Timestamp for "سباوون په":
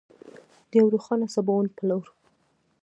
1.35-1.81